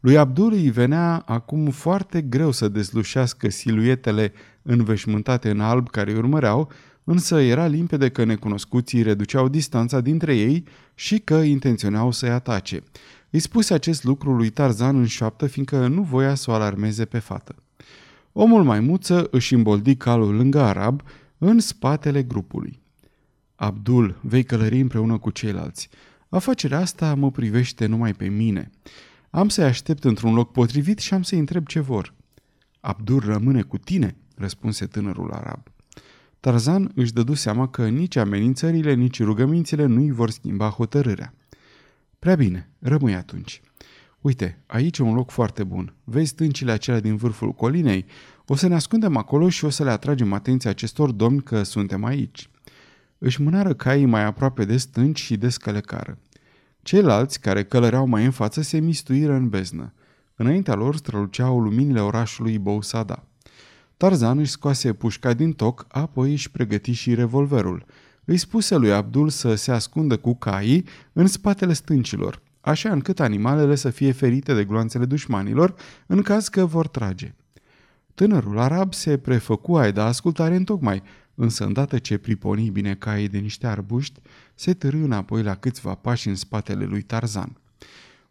Lui 0.00 0.18
Abdul 0.18 0.52
îi 0.52 0.70
venea 0.70 1.22
acum 1.26 1.70
foarte 1.70 2.22
greu 2.22 2.50
să 2.50 2.68
dezlușească 2.68 3.48
siluetele 3.48 4.32
înveșmântate 4.62 5.50
în 5.50 5.60
alb 5.60 5.90
care 5.90 6.10
îi 6.10 6.18
urmăreau, 6.18 6.70
însă 7.08 7.40
era 7.40 7.66
limpede 7.66 8.08
că 8.08 8.24
necunoscuții 8.24 9.02
reduceau 9.02 9.48
distanța 9.48 10.00
dintre 10.00 10.36
ei 10.36 10.64
și 10.94 11.18
că 11.18 11.34
intenționau 11.34 12.10
să-i 12.10 12.30
atace. 12.30 12.82
Îi 13.30 13.38
spuse 13.38 13.74
acest 13.74 14.04
lucru 14.04 14.32
lui 14.32 14.50
Tarzan 14.50 14.96
în 14.96 15.06
șoaptă, 15.06 15.46
fiindcă 15.46 15.86
nu 15.86 16.02
voia 16.02 16.34
să 16.34 16.50
o 16.50 16.54
alarmeze 16.54 17.04
pe 17.04 17.18
fată. 17.18 17.54
Omul 18.32 18.64
maimuță 18.64 19.28
își 19.30 19.54
îmboldi 19.54 19.96
calul 19.96 20.34
lângă 20.34 20.60
arab, 20.60 21.02
în 21.38 21.58
spatele 21.58 22.22
grupului. 22.22 22.80
Abdul, 23.54 24.18
vei 24.20 24.44
călări 24.44 24.80
împreună 24.80 25.18
cu 25.18 25.30
ceilalți. 25.30 25.88
Afacerea 26.28 26.78
asta 26.78 27.14
mă 27.14 27.30
privește 27.30 27.86
numai 27.86 28.12
pe 28.12 28.28
mine. 28.28 28.70
Am 29.30 29.48
să-i 29.48 29.64
aștept 29.64 30.04
într-un 30.04 30.34
loc 30.34 30.52
potrivit 30.52 30.98
și 30.98 31.14
am 31.14 31.22
să-i 31.22 31.38
întreb 31.38 31.66
ce 31.66 31.80
vor. 31.80 32.14
Abdul 32.80 33.20
rămâne 33.20 33.62
cu 33.62 33.78
tine, 33.78 34.16
răspunse 34.36 34.86
tânărul 34.86 35.32
arab. 35.32 35.75
Tarzan 36.46 36.90
își 36.94 37.12
dădu 37.12 37.34
seama 37.34 37.68
că 37.68 37.88
nici 37.88 38.16
amenințările, 38.16 38.94
nici 38.94 39.22
rugămințile 39.22 39.86
nu-i 39.86 40.10
vor 40.10 40.30
schimba 40.30 40.68
hotărârea. 40.68 41.34
Prea 42.18 42.34
bine, 42.34 42.70
rămâi 42.78 43.14
atunci. 43.14 43.60
Uite, 44.20 44.62
aici 44.66 44.98
e 44.98 45.02
un 45.02 45.14
loc 45.14 45.30
foarte 45.30 45.64
bun. 45.64 45.94
Vezi 46.04 46.28
stâncile 46.28 46.72
acelea 46.72 47.00
din 47.00 47.16
vârful 47.16 47.52
colinei? 47.52 48.04
O 48.46 48.56
să 48.56 48.66
ne 48.66 48.74
ascundem 48.74 49.16
acolo 49.16 49.48
și 49.48 49.64
o 49.64 49.68
să 49.70 49.84
le 49.84 49.90
atragem 49.90 50.32
atenția 50.32 50.70
acestor 50.70 51.10
domni 51.10 51.42
că 51.42 51.62
suntem 51.62 52.04
aici. 52.04 52.50
Își 53.18 53.42
mânară 53.42 53.74
caii 53.74 54.06
mai 54.06 54.24
aproape 54.24 54.64
de 54.64 54.76
stânci 54.76 55.20
și 55.20 55.36
de 55.36 55.48
scălecară. 55.48 56.18
Ceilalți, 56.82 57.40
care 57.40 57.64
călăreau 57.64 58.06
mai 58.06 58.24
în 58.24 58.30
față, 58.30 58.62
se 58.62 58.78
mistuiră 58.78 59.32
în 59.32 59.48
beznă. 59.48 59.92
Înaintea 60.34 60.74
lor 60.74 60.96
străluceau 60.96 61.60
luminile 61.60 62.00
orașului 62.00 62.58
Bousada. 62.58 63.26
Tarzan 63.96 64.38
își 64.38 64.50
scoase 64.50 64.92
pușca 64.92 65.32
din 65.32 65.52
toc, 65.52 65.86
apoi 65.88 66.30
își 66.30 66.50
pregăti 66.50 66.92
și 66.92 67.14
revolverul. 67.14 67.84
Îi 68.24 68.36
spuse 68.36 68.76
lui 68.76 68.92
Abdul 68.92 69.28
să 69.28 69.54
se 69.54 69.70
ascundă 69.70 70.16
cu 70.16 70.34
caii 70.34 70.84
în 71.12 71.26
spatele 71.26 71.72
stâncilor, 71.72 72.42
așa 72.60 72.92
încât 72.92 73.20
animalele 73.20 73.74
să 73.74 73.90
fie 73.90 74.12
ferite 74.12 74.54
de 74.54 74.64
gloanțele 74.64 75.04
dușmanilor 75.04 75.74
în 76.06 76.22
caz 76.22 76.48
că 76.48 76.64
vor 76.64 76.88
trage. 76.88 77.34
Tânărul 78.14 78.58
arab 78.58 78.94
se 78.94 79.18
prefăcu 79.18 79.76
a 79.76 79.90
da 79.90 80.04
ascultare 80.04 80.56
în 80.56 80.64
tocmai, 80.64 81.02
însă 81.34 81.64
îndată 81.64 81.98
ce 81.98 82.18
priponi 82.18 82.70
bine 82.70 82.94
caii 82.94 83.28
de 83.28 83.38
niște 83.38 83.66
arbuști, 83.66 84.20
se 84.54 84.74
târâ 84.74 84.96
înapoi 84.96 85.42
la 85.42 85.54
câțiva 85.54 85.94
pași 85.94 86.28
în 86.28 86.34
spatele 86.34 86.84
lui 86.84 87.02
Tarzan. 87.02 87.56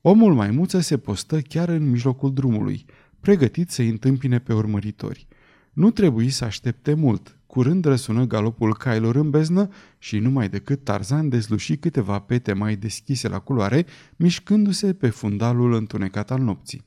Omul 0.02 0.34
maimuță 0.34 0.80
se 0.80 0.98
postă 0.98 1.40
chiar 1.40 1.70
în 1.70 1.90
mijlocul 1.90 2.34
drumului, 2.34 2.86
pregătit 3.20 3.70
să-i 3.70 3.90
întâmpine 3.90 4.40
pe 4.40 4.54
urmăritori. 4.54 5.28
Nu 5.76 5.92
trebuie 5.92 6.30
să 6.30 6.46
aștepte 6.46 6.94
mult. 6.94 7.38
Curând 7.46 7.86
răsună 7.86 8.26
galopul 8.26 8.76
cailor 8.76 9.16
în 9.16 9.30
beznă 9.30 9.70
și 9.98 10.20
numai 10.20 10.50
decât 10.50 10.84
Tarzan 10.84 11.30
dezluși 11.30 11.76
câteva 11.76 12.20
pete 12.20 12.54
mai 12.54 12.76
deschise 12.76 13.28
la 13.28 13.40
culoare, 13.40 13.86
mișcându-se 14.16 14.94
pe 14.94 15.10
fundalul 15.10 15.74
întunecat 15.74 16.32
al 16.32 16.40
nopții. 16.40 16.84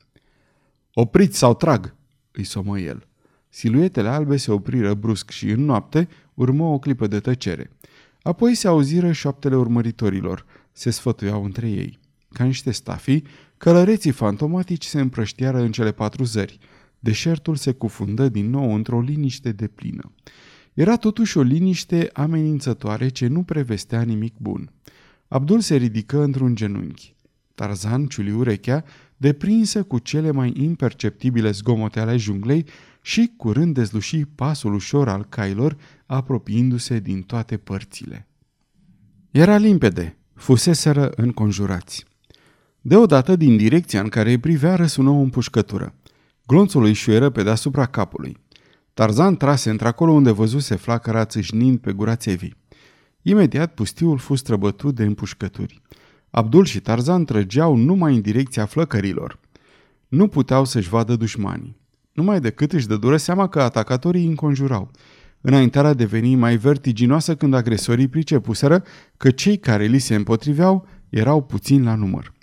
Opriți 0.93 1.37
sau 1.37 1.53
trag!" 1.53 1.95
îi 2.31 2.43
somă 2.43 2.79
el. 2.79 3.07
Siluetele 3.49 4.09
albe 4.09 4.37
se 4.37 4.51
opriră 4.51 4.93
brusc 4.93 5.29
și 5.29 5.49
în 5.49 5.65
noapte 5.65 6.07
urmă 6.33 6.63
o 6.63 6.79
clipă 6.79 7.07
de 7.07 7.19
tăcere. 7.19 7.71
Apoi 8.21 8.55
se 8.55 8.67
auziră 8.67 9.11
șoaptele 9.11 9.55
urmăritorilor, 9.55 10.45
se 10.71 10.89
sfătuiau 10.89 11.43
între 11.43 11.69
ei. 11.69 11.99
Ca 12.33 12.43
niște 12.43 12.71
stafii, 12.71 13.23
călăreții 13.57 14.11
fantomatici 14.11 14.85
se 14.85 14.99
împrăștiară 14.99 15.59
în 15.59 15.71
cele 15.71 15.91
patru 15.91 16.23
zări. 16.23 16.59
Deșertul 16.99 17.55
se 17.55 17.71
cufundă 17.71 18.29
din 18.29 18.49
nou 18.49 18.73
într-o 18.73 19.01
liniște 19.01 19.51
de 19.51 19.67
plină. 19.67 20.11
Era 20.73 20.95
totuși 20.95 21.37
o 21.37 21.41
liniște 21.41 22.09
amenințătoare 22.13 23.07
ce 23.07 23.27
nu 23.27 23.43
prevestea 23.43 24.01
nimic 24.01 24.33
bun. 24.37 24.71
Abdul 25.27 25.59
se 25.59 25.75
ridică 25.75 26.23
într-un 26.23 26.55
genunchi. 26.55 27.15
Tarzan 27.55 28.05
ciuli 28.05 28.31
urechea, 28.31 28.83
deprinsă 29.17 29.83
cu 29.83 29.99
cele 29.99 30.31
mai 30.31 30.53
imperceptibile 30.55 31.51
zgomote 31.51 31.99
ale 31.99 32.17
junglei 32.17 32.65
și 33.01 33.31
curând 33.37 33.73
dezluși 33.73 34.25
pasul 34.25 34.73
ușor 34.73 35.09
al 35.09 35.25
cailor, 35.29 35.77
apropiindu-se 36.05 36.99
din 36.99 37.21
toate 37.21 37.57
părțile. 37.57 38.27
Era 39.31 39.57
limpede, 39.57 40.17
fuseseră 40.33 41.11
înconjurați. 41.15 42.05
Deodată, 42.81 43.35
din 43.35 43.57
direcția 43.57 44.01
în 44.01 44.09
care 44.09 44.29
îi 44.29 44.37
privea, 44.37 44.75
răsună 44.75 45.09
o 45.09 45.19
împușcătură. 45.19 45.93
Glonțul 46.49 46.83
îi 46.83 46.93
șuieră 46.93 47.29
pe 47.29 47.43
deasupra 47.43 47.85
capului. 47.85 48.37
Tarzan 48.93 49.35
trase 49.35 49.69
într-acolo 49.69 50.11
unde 50.11 50.31
văzuse 50.31 50.75
flacăra 50.75 51.25
țâșnind 51.25 51.79
pe 51.79 51.91
gura 51.91 52.15
țevii. 52.15 52.55
Imediat 53.21 53.73
pustiul 53.73 54.17
fu 54.17 54.35
străbătut 54.35 54.95
de 54.95 55.03
împușcături. 55.03 55.81
Abdul 56.29 56.65
și 56.65 56.79
Tarzan 56.79 57.25
trăgeau 57.25 57.75
numai 57.75 58.15
în 58.15 58.21
direcția 58.21 58.65
flăcărilor. 58.65 59.39
Nu 60.07 60.27
puteau 60.27 60.65
să-și 60.65 60.89
vadă 60.89 61.15
dușmanii. 61.15 61.77
Numai 62.11 62.39
decât 62.39 62.73
își 62.73 62.87
dădură 62.87 63.17
seama 63.17 63.47
că 63.47 63.61
atacatorii 63.61 64.21
îi 64.21 64.27
înconjurau. 64.27 64.91
Înaintarea 65.41 65.93
deveni 65.93 66.35
mai 66.35 66.57
vertiginoasă 66.57 67.35
când 67.35 67.53
agresorii 67.53 68.07
pricepuseră 68.07 68.83
că 69.17 69.31
cei 69.31 69.57
care 69.57 69.85
li 69.85 69.99
se 69.99 70.15
împotriveau 70.15 70.87
erau 71.09 71.43
puțini 71.43 71.83
la 71.83 71.95
număr. 71.95 72.37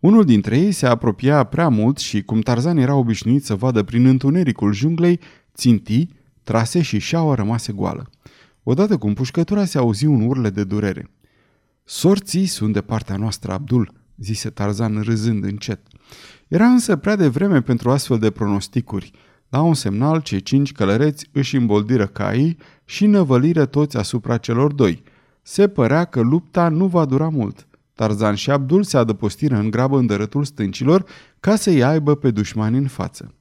Unul 0.00 0.24
dintre 0.24 0.58
ei 0.58 0.72
se 0.72 0.86
apropia 0.86 1.44
prea 1.44 1.68
mult 1.68 1.98
și, 1.98 2.22
cum 2.22 2.40
Tarzan 2.40 2.76
era 2.76 2.94
obișnuit 2.94 3.44
să 3.44 3.54
vadă 3.54 3.82
prin 3.82 4.06
întunericul 4.06 4.72
junglei, 4.72 5.20
ținti, 5.54 6.08
trase 6.42 6.82
și 6.82 6.98
șaua 6.98 7.34
rămase 7.34 7.72
goală. 7.72 8.10
Odată 8.62 8.96
cu 8.96 9.06
împușcătura 9.06 9.64
se 9.64 9.78
auzi 9.78 10.06
un 10.06 10.20
urle 10.20 10.50
de 10.50 10.64
durere. 10.64 11.10
Sorții 11.84 12.46
sunt 12.46 12.72
de 12.72 12.80
partea 12.80 13.16
noastră, 13.16 13.52
Abdul, 13.52 13.92
zise 14.16 14.50
Tarzan 14.50 15.00
râzând 15.00 15.44
încet. 15.44 15.80
Era 16.48 16.66
însă 16.66 16.96
prea 16.96 17.16
devreme 17.16 17.62
pentru 17.62 17.90
astfel 17.90 18.18
de 18.18 18.30
pronosticuri. 18.30 19.10
La 19.48 19.62
un 19.62 19.74
semnal, 19.74 20.20
cei 20.20 20.42
cinci 20.42 20.72
călăreți 20.72 21.28
își 21.32 21.56
îmboldiră 21.56 22.06
caii 22.06 22.56
și 22.84 23.06
năvăliră 23.06 23.64
toți 23.66 23.96
asupra 23.96 24.36
celor 24.36 24.72
doi. 24.72 25.02
Se 25.42 25.68
părea 25.68 26.04
că 26.04 26.20
lupta 26.20 26.68
nu 26.68 26.86
va 26.86 27.04
dura 27.04 27.28
mult. 27.28 27.67
Tarzan 27.98 28.34
și 28.34 28.50
Abdul 28.50 28.82
se 28.82 28.96
adăpostiră 28.96 29.56
în 29.56 29.70
grabă 29.70 29.98
în 29.98 30.06
dărătul 30.06 30.44
stâncilor 30.44 31.04
ca 31.40 31.56
să-i 31.56 31.84
aibă 31.84 32.14
pe 32.14 32.30
dușmani 32.30 32.76
în 32.76 32.86
față. 32.86 33.34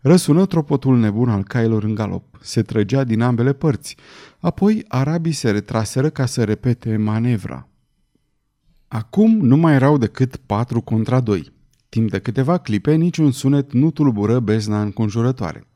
Răsună 0.00 0.46
tropotul 0.46 0.98
nebun 0.98 1.28
al 1.28 1.42
cailor 1.42 1.84
în 1.84 1.94
galop. 1.94 2.24
Se 2.40 2.62
trăgea 2.62 3.04
din 3.04 3.20
ambele 3.20 3.52
părți. 3.52 3.96
Apoi 4.38 4.84
arabii 4.88 5.32
se 5.32 5.50
retraseră 5.50 6.08
ca 6.08 6.26
să 6.26 6.44
repete 6.44 6.96
manevra. 6.96 7.68
Acum 8.88 9.36
nu 9.36 9.56
mai 9.56 9.74
erau 9.74 9.98
decât 9.98 10.36
patru 10.36 10.80
contra 10.80 11.20
doi. 11.20 11.52
Timp 11.88 12.10
de 12.10 12.18
câteva 12.18 12.58
clipe, 12.58 12.94
niciun 12.94 13.30
sunet 13.30 13.72
nu 13.72 13.90
tulbură 13.90 14.40
bezna 14.40 14.82
înconjurătoare. 14.82 15.66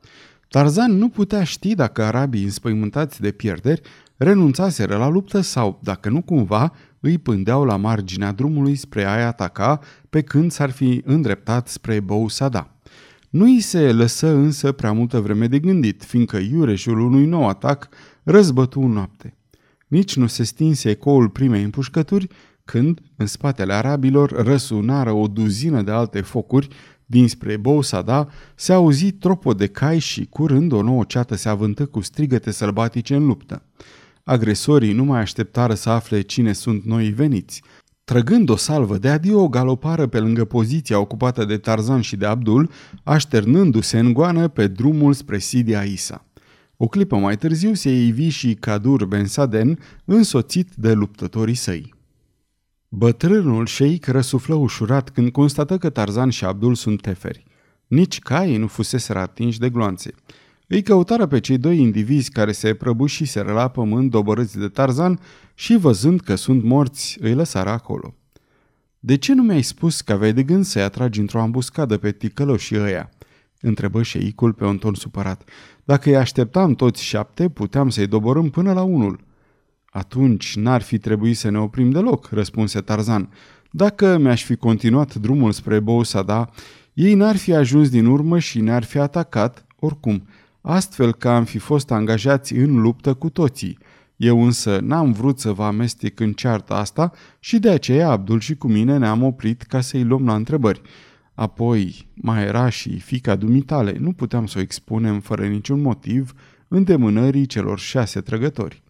Tarzan 0.49 0.97
nu 0.97 1.09
putea 1.09 1.43
ști 1.43 1.75
dacă 1.75 2.03
arabii 2.03 2.43
înspăimântați 2.43 3.21
de 3.21 3.31
pierderi 3.31 3.81
renunțaseră 4.17 4.97
la 4.97 5.07
luptă 5.07 5.41
sau, 5.41 5.79
dacă 5.83 6.09
nu 6.09 6.21
cumva, 6.21 6.73
îi 6.99 7.17
pândeau 7.17 7.63
la 7.63 7.75
marginea 7.75 8.31
drumului 8.31 8.75
spre 8.75 9.03
a 9.03 9.25
ataca 9.25 9.79
pe 10.09 10.21
când 10.21 10.51
s-ar 10.51 10.71
fi 10.71 11.01
îndreptat 11.05 11.67
spre 11.67 11.99
Bousada. 11.99 12.73
Nu 13.29 13.43
îi 13.43 13.59
se 13.59 13.91
lăsă 13.91 14.27
însă 14.27 14.71
prea 14.71 14.91
multă 14.91 15.19
vreme 15.19 15.47
de 15.47 15.59
gândit, 15.59 16.03
fiindcă 16.03 16.37
iureșul 16.37 16.99
unui 16.99 17.25
nou 17.25 17.47
atac 17.47 17.89
răzbătu 18.23 18.79
în 18.79 18.91
noapte. 18.91 19.33
Nici 19.87 20.15
nu 20.15 20.27
se 20.27 20.43
stinse 20.43 20.89
ecoul 20.89 21.29
primei 21.29 21.63
împușcături, 21.63 22.27
când, 22.65 22.99
în 23.15 23.25
spatele 23.25 23.73
arabilor, 23.73 24.31
răsunară 24.31 25.11
o 25.11 25.27
duzină 25.27 25.81
de 25.81 25.91
alte 25.91 26.21
focuri, 26.21 26.67
dinspre 27.05 27.57
Bousada 27.57 28.27
se 28.55 28.73
auzi 28.73 29.11
tropo 29.11 29.53
de 29.53 29.67
cai 29.67 29.99
și 29.99 30.25
curând 30.25 30.71
o 30.71 30.81
nouă 30.81 31.03
ceată 31.03 31.35
se 31.35 31.49
avântă 31.49 31.85
cu 31.85 32.01
strigăte 32.01 32.51
sălbatice 32.51 33.15
în 33.15 33.25
luptă. 33.25 33.61
Agresorii 34.29 34.93
nu 34.93 35.03
mai 35.03 35.19
așteptară 35.19 35.73
să 35.73 35.89
afle 35.89 36.21
cine 36.21 36.53
sunt 36.53 36.83
noi 36.83 37.09
veniți. 37.09 37.63
Trăgând 38.03 38.49
o 38.49 38.55
salvă 38.55 38.97
de 38.97 39.09
adio, 39.09 39.47
galopară 39.47 40.07
pe 40.07 40.19
lângă 40.19 40.45
poziția 40.45 40.99
ocupată 40.99 41.45
de 41.45 41.57
Tarzan 41.57 42.01
și 42.01 42.15
de 42.15 42.25
Abdul, 42.25 42.69
așternându-se 43.03 43.99
în 43.99 44.13
goană 44.13 44.47
pe 44.47 44.67
drumul 44.67 45.13
spre 45.13 45.37
Sidia 45.37 45.81
Isa. 45.81 46.25
O 46.77 46.87
clipă 46.87 47.15
mai 47.17 47.37
târziu 47.37 47.73
se 47.73 47.89
ivi 47.89 48.27
și 48.27 48.53
Kadur 48.53 49.05
Ben 49.05 49.25
Saden, 49.25 49.79
însoțit 50.05 50.69
de 50.75 50.93
luptătorii 50.93 51.55
săi. 51.55 51.93
Bătrânul 52.89 53.65
șeic 53.65 54.07
răsuflă 54.07 54.55
ușurat 54.55 55.09
când 55.09 55.31
constată 55.31 55.77
că 55.77 55.89
Tarzan 55.89 56.29
și 56.29 56.45
Abdul 56.45 56.75
sunt 56.75 57.01
teferi. 57.01 57.43
Nici 57.87 58.19
caii 58.19 58.57
nu 58.57 58.67
fusese 58.67 59.13
atinși 59.13 59.59
de 59.59 59.69
gloanțe. 59.69 60.13
Îi 60.71 60.81
căutară 60.81 61.25
pe 61.25 61.39
cei 61.39 61.57
doi 61.57 61.79
indivizi 61.79 62.31
care 62.31 62.51
se 62.51 62.73
prăbușiseră 62.73 63.51
la 63.51 63.67
pământ 63.67 64.09
dobărâți 64.09 64.57
de 64.57 64.67
Tarzan 64.67 65.19
și 65.53 65.75
văzând 65.75 66.21
că 66.21 66.35
sunt 66.35 66.63
morți, 66.63 67.17
îi 67.21 67.33
lăsară 67.33 67.69
acolo. 67.69 68.15
De 68.99 69.17
ce 69.17 69.33
nu 69.33 69.43
mi-ai 69.43 69.61
spus 69.61 70.01
că 70.01 70.11
aveai 70.11 70.33
de 70.33 70.43
gând 70.43 70.65
să-i 70.65 70.81
atragi 70.81 71.19
într-o 71.19 71.41
ambuscadă 71.41 71.97
pe 71.97 72.11
ticăloșii 72.11 72.79
ăia?" 72.79 73.09
întrebă 73.61 74.03
șeicul 74.03 74.53
pe 74.53 74.65
un 74.65 74.77
ton 74.77 74.93
supărat. 74.93 75.49
Dacă 75.83 76.09
îi 76.09 76.15
așteptam 76.15 76.73
toți 76.73 77.03
șapte, 77.03 77.49
puteam 77.49 77.89
să-i 77.89 78.07
doborâm 78.07 78.49
până 78.49 78.73
la 78.73 78.81
unul." 78.81 79.19
Atunci 79.85 80.55
n-ar 80.55 80.81
fi 80.81 80.97
trebuit 80.97 81.37
să 81.37 81.49
ne 81.49 81.59
oprim 81.59 81.89
deloc," 81.89 82.29
răspunse 82.31 82.81
Tarzan. 82.81 83.29
Dacă 83.71 84.17
mi-aș 84.17 84.43
fi 84.43 84.55
continuat 84.55 85.15
drumul 85.15 85.51
spre 85.51 85.79
Bousada, 85.79 86.49
ei 86.93 87.13
n-ar 87.13 87.35
fi 87.35 87.53
ajuns 87.53 87.89
din 87.89 88.05
urmă 88.05 88.39
și 88.39 88.61
ne-ar 88.61 88.83
fi 88.83 88.97
atacat, 88.97 89.65
oricum, 89.79 90.27
astfel 90.61 91.13
că 91.13 91.29
am 91.29 91.43
fi 91.43 91.57
fost 91.57 91.91
angajați 91.91 92.53
în 92.53 92.81
luptă 92.81 93.13
cu 93.13 93.29
toții. 93.29 93.77
Eu 94.15 94.43
însă 94.43 94.79
n-am 94.81 95.11
vrut 95.11 95.39
să 95.39 95.51
vă 95.51 95.63
amestec 95.63 96.19
în 96.19 96.33
cearta 96.33 96.75
asta 96.75 97.11
și 97.39 97.59
de 97.59 97.69
aceea 97.69 98.09
Abdul 98.09 98.39
și 98.39 98.55
cu 98.55 98.67
mine 98.67 98.97
ne-am 98.97 99.23
oprit 99.23 99.61
ca 99.61 99.81
să-i 99.81 100.03
luăm 100.03 100.25
la 100.25 100.35
întrebări. 100.35 100.81
Apoi, 101.33 102.07
mai 102.13 102.43
era 102.43 102.69
și 102.69 102.99
fica 102.99 103.35
dumitale, 103.35 103.97
nu 103.99 104.11
puteam 104.11 104.45
să 104.45 104.57
o 104.57 104.61
expunem 104.61 105.19
fără 105.19 105.45
niciun 105.45 105.81
motiv 105.81 106.33
îndemânării 106.67 107.45
celor 107.45 107.79
șase 107.79 108.21
trăgători. 108.21 108.83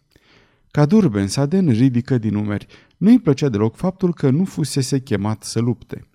Cadur 0.71 1.07
Ben 1.07 1.27
Saden 1.27 1.69
ridică 1.69 2.17
din 2.17 2.35
umeri. 2.35 2.67
Nu-i 2.97 3.19
plăcea 3.19 3.49
deloc 3.49 3.75
faptul 3.75 4.13
că 4.13 4.29
nu 4.29 4.43
fusese 4.43 4.99
chemat 4.99 5.43
să 5.43 5.59
lupte. 5.59 6.08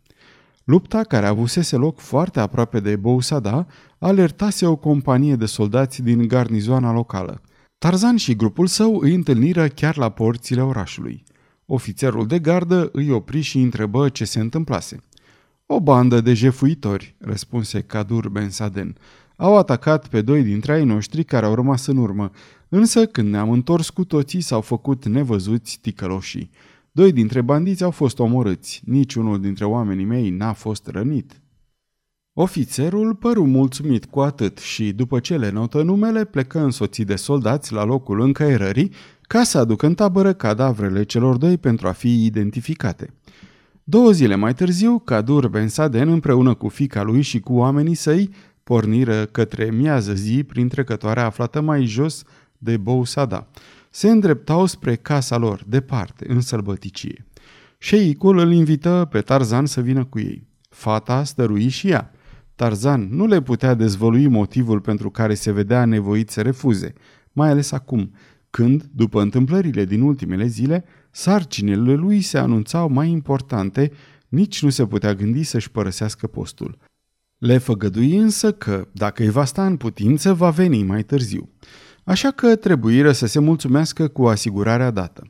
Lupta, 0.65 1.03
care 1.03 1.27
avusese 1.27 1.77
loc 1.77 1.99
foarte 1.99 2.41
aproape 2.41 2.81
de 2.81 2.97
Bousada, 2.97 3.67
alertase 3.99 4.67
o 4.67 4.77
companie 4.77 5.37
de 5.37 5.47
soldați 5.47 6.03
din 6.03 6.29
garnizoana 6.29 6.93
locală. 6.93 7.41
Tarzan 7.79 8.17
și 8.17 8.37
grupul 8.37 8.67
său 8.67 8.99
îi 9.01 9.15
întâlniră 9.15 9.69
chiar 9.69 9.97
la 9.97 10.09
porțile 10.09 10.63
orașului. 10.63 11.25
Ofițerul 11.67 12.27
de 12.27 12.39
gardă 12.39 12.89
îi 12.93 13.11
opri 13.11 13.41
și 13.41 13.59
întrebă 13.59 14.09
ce 14.09 14.25
se 14.25 14.41
întâmplase. 14.41 14.99
O 15.67 15.81
bandă 15.81 16.21
de 16.21 16.35
jefuitori, 16.35 17.17
răspunse 17.19 17.81
Cadur 17.81 18.29
Ben 18.29 18.51
Saden. 18.51 18.97
Au 19.37 19.57
atacat 19.57 20.09
pe 20.09 20.21
doi 20.21 20.43
dintre 20.43 20.73
ai 20.73 20.85
noștri 20.85 21.25
care 21.25 21.47
au 21.47 21.55
rămas 21.55 21.87
în 21.87 21.97
urmă, 21.97 22.31
însă 22.69 23.07
când 23.07 23.29
ne-am 23.29 23.51
întors 23.51 23.91
cu 23.91 24.05
toții 24.05 24.41
s-au 24.41 24.61
făcut 24.61 25.07
nevăzuți 25.07 25.79
ticăloșii. 25.83 26.51
Doi 26.97 27.13
dintre 27.13 27.41
bandiți 27.41 27.85
au 27.85 27.91
fost 27.91 28.19
omorâți, 28.19 28.83
niciunul 28.85 29.41
dintre 29.41 29.65
oamenii 29.65 30.05
mei 30.05 30.31
n-a 30.31 30.53
fost 30.53 30.87
rănit. 30.87 31.43
Ofițerul 32.33 33.15
păru 33.15 33.47
mulțumit 33.47 34.05
cu 34.05 34.21
atât 34.21 34.59
și, 34.59 34.93
după 34.93 35.21
ce 35.21 35.37
le 35.37 35.51
notă 35.51 35.83
numele, 35.83 36.25
plecă 36.25 36.61
însoțit 36.61 37.07
de 37.07 37.17
soldați 37.17 37.73
la 37.73 37.85
locul 37.85 38.21
încăierării 38.21 38.93
ca 39.23 39.43
să 39.43 39.59
aducă 39.59 39.87
în 39.87 39.95
tabără 39.95 40.33
cadavrele 40.33 41.05
celor 41.05 41.37
doi 41.37 41.59
pentru 41.59 41.89
a 41.89 41.93
fi 41.93 42.25
identificate. 42.25 43.15
Două 43.85 44.11
zile 44.11 44.35
mai 44.35 44.55
târziu, 44.55 44.99
Cadur 44.99 45.49
Ben 45.49 45.69
Saden 45.69 46.09
împreună 46.09 46.55
cu 46.55 46.69
fica 46.69 47.03
lui 47.03 47.21
și 47.21 47.41
cu 47.41 47.53
oamenii 47.53 47.95
săi 47.95 48.31
porniră 48.65 49.25
către 49.25 49.71
miază 49.71 50.15
zi 50.15 50.43
prin 50.43 50.69
trecătoarea 50.69 51.25
aflată 51.25 51.61
mai 51.61 51.85
jos 51.85 52.23
de 52.59 52.77
Bousada. 52.77 53.49
Se 53.97 54.11
îndreptau 54.11 54.67
spre 54.67 54.97
casa 54.97 55.37
lor, 55.37 55.65
departe, 55.67 56.25
în 56.29 56.41
sălbăticie. 56.41 57.27
Șeicul 57.79 58.39
îl 58.39 58.53
invită 58.53 59.09
pe 59.11 59.21
Tarzan 59.21 59.67
să 59.67 59.81
vină 59.81 60.05
cu 60.05 60.19
ei. 60.19 60.47
Fata 60.69 61.25
stărui 61.25 61.69
și 61.69 61.89
ea. 61.89 62.11
Tarzan 62.55 63.09
nu 63.11 63.27
le 63.27 63.43
putea 63.43 63.75
dezvălui 63.75 64.27
motivul 64.27 64.81
pentru 64.81 65.11
care 65.11 65.35
se 65.35 65.53
vedea 65.53 65.85
nevoit 65.85 66.31
să 66.31 66.43
refuze, 66.43 66.93
mai 67.33 67.49
ales 67.49 67.73
acum, 67.73 68.15
când, 68.51 68.91
după 68.95 69.21
întâmplările 69.21 69.85
din 69.85 70.01
ultimele 70.01 70.47
zile, 70.47 70.85
sarcinile 71.11 71.95
lui 71.95 72.21
se 72.21 72.39
anunțau 72.39 72.89
mai 72.89 73.11
importante, 73.11 73.93
nici 74.29 74.63
nu 74.63 74.71
se 74.71 74.87
putea 74.87 75.15
gândi 75.15 75.43
să-și 75.43 75.71
părăsească 75.71 76.27
postul. 76.27 76.79
Le 77.39 77.59
făgădui 77.59 78.17
însă 78.17 78.53
că, 78.53 78.89
dacă 78.93 79.23
îi 79.23 79.31
va 79.31 79.45
sta 79.45 79.67
în 79.67 79.77
putință, 79.77 80.33
va 80.33 80.51
veni 80.51 80.83
mai 80.83 81.03
târziu. 81.03 81.49
Așa 82.05 82.31
că 82.31 82.57
trebuiră 82.57 83.13
să 83.13 83.27
se 83.27 83.39
mulțumească 83.39 84.09
cu 84.09 84.27
asigurarea 84.27 84.91
dată. 84.91 85.27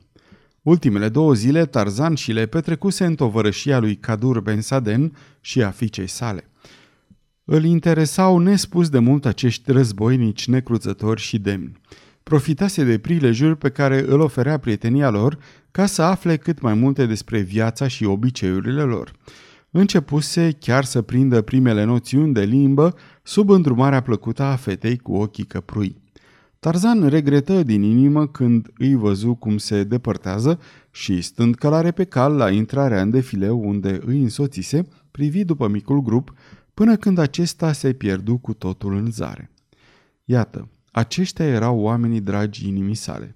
Ultimele 0.61 1.09
două 1.09 1.33
zile, 1.33 1.65
Tarzan 1.65 2.15
și 2.15 2.31
le 2.31 2.45
petrecuse 2.45 3.05
în 3.05 3.15
tovărășia 3.15 3.79
lui 3.79 3.95
Kadur 3.95 4.39
Ben 4.39 4.61
Saden 4.61 5.15
și 5.41 5.63
a 5.63 5.69
fiicei 5.69 6.07
sale. 6.07 6.49
Îl 7.43 7.63
interesau 7.63 8.37
nespus 8.37 8.89
de 8.89 8.99
mult 8.99 9.25
acești 9.25 9.71
războinici 9.71 10.47
necruțători 10.47 11.21
și 11.21 11.39
demni. 11.39 11.79
Profitase 12.23 12.83
de 12.83 12.97
prilejuri 12.97 13.57
pe 13.57 13.69
care 13.69 14.05
îl 14.07 14.19
oferea 14.19 14.57
prietenia 14.57 15.09
lor 15.09 15.37
ca 15.71 15.85
să 15.85 16.01
afle 16.01 16.37
cât 16.37 16.61
mai 16.61 16.73
multe 16.73 17.05
despre 17.05 17.39
viața 17.39 17.87
și 17.87 18.05
obiceiurile 18.05 18.81
lor. 18.81 19.11
Începuse 19.71 20.51
chiar 20.59 20.83
să 20.83 21.01
prindă 21.01 21.41
primele 21.41 21.83
noțiuni 21.83 22.33
de 22.33 22.43
limbă 22.43 22.95
sub 23.23 23.49
îndrumarea 23.49 24.01
plăcută 24.01 24.43
a 24.43 24.55
fetei 24.55 24.97
cu 24.97 25.15
ochii 25.15 25.45
căprui. 25.45 26.03
Tarzan 26.65 27.07
regretă 27.07 27.63
din 27.63 27.81
inimă 27.81 28.27
când 28.27 28.67
îi 28.77 28.95
văzu 28.95 29.33
cum 29.33 29.57
se 29.57 29.83
depărtează 29.83 30.59
și, 30.91 31.21
stând 31.21 31.55
călare 31.55 31.91
pe 31.91 32.03
cal 32.03 32.35
la 32.35 32.49
intrarea 32.49 33.01
în 33.01 33.09
defileu 33.09 33.67
unde 33.67 33.99
îi 34.05 34.21
însoțise, 34.21 34.87
privi 35.11 35.43
după 35.43 35.67
micul 35.67 36.01
grup 36.01 36.33
până 36.73 36.95
când 36.95 37.17
acesta 37.17 37.71
se 37.71 37.93
pierdu 37.93 38.37
cu 38.37 38.53
totul 38.53 38.95
în 38.95 39.11
zare. 39.11 39.51
Iată, 40.23 40.69
aceștia 40.91 41.45
erau 41.45 41.79
oamenii 41.79 42.21
dragi 42.21 42.67
inimii 42.67 42.95
sale. 42.95 43.35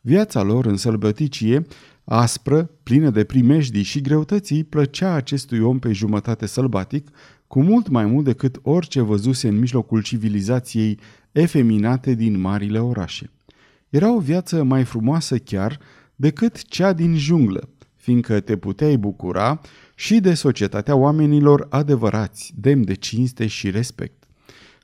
Viața 0.00 0.42
lor 0.42 0.66
în 0.66 0.76
sălbăticie, 0.76 1.66
aspră, 2.12 2.70
plină 2.82 3.10
de 3.10 3.24
primejdii 3.24 3.82
și 3.82 4.00
greutății, 4.00 4.64
plăcea 4.64 5.12
acestui 5.12 5.60
om 5.60 5.78
pe 5.78 5.92
jumătate 5.92 6.46
sălbatic, 6.46 7.08
cu 7.46 7.62
mult 7.62 7.88
mai 7.88 8.06
mult 8.06 8.24
decât 8.24 8.58
orice 8.62 9.00
văzuse 9.00 9.48
în 9.48 9.58
mijlocul 9.58 10.02
civilizației 10.02 10.98
efeminate 11.32 12.14
din 12.14 12.40
marile 12.40 12.78
orașe. 12.78 13.30
Era 13.88 14.14
o 14.14 14.18
viață 14.18 14.62
mai 14.62 14.84
frumoasă 14.84 15.38
chiar 15.38 15.78
decât 16.16 16.64
cea 16.64 16.92
din 16.92 17.16
junglă, 17.16 17.68
fiindcă 17.96 18.40
te 18.40 18.56
puteai 18.56 18.96
bucura 18.96 19.60
și 19.94 20.20
de 20.20 20.34
societatea 20.34 20.94
oamenilor 20.94 21.66
adevărați, 21.68 22.52
demn 22.56 22.84
de 22.84 22.94
cinste 22.94 23.46
și 23.46 23.70
respect. 23.70 24.24